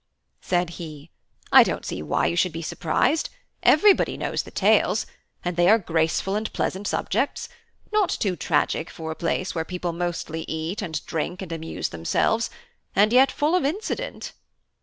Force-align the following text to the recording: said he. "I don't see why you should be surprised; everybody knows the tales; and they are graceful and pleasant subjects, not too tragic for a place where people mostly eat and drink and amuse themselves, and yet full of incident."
said 0.41 0.71
he. 0.81 1.11
"I 1.51 1.61
don't 1.61 1.85
see 1.85 2.01
why 2.01 2.25
you 2.25 2.35
should 2.35 2.51
be 2.53 2.63
surprised; 2.63 3.29
everybody 3.61 4.17
knows 4.17 4.41
the 4.41 4.49
tales; 4.49 5.05
and 5.45 5.55
they 5.55 5.69
are 5.69 5.77
graceful 5.77 6.33
and 6.35 6.51
pleasant 6.53 6.87
subjects, 6.87 7.47
not 7.93 8.09
too 8.09 8.35
tragic 8.35 8.89
for 8.89 9.11
a 9.11 9.15
place 9.15 9.53
where 9.53 9.63
people 9.63 9.93
mostly 9.93 10.41
eat 10.47 10.81
and 10.81 11.05
drink 11.05 11.43
and 11.43 11.51
amuse 11.51 11.89
themselves, 11.89 12.49
and 12.95 13.13
yet 13.13 13.31
full 13.31 13.53
of 13.53 13.63
incident." 13.63 14.33